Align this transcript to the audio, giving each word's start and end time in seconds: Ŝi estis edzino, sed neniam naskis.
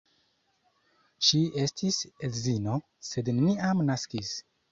Ŝi 1.27 1.41
estis 1.65 1.99
edzino, 2.29 2.79
sed 3.09 3.31
neniam 3.41 3.87
naskis. 3.93 4.35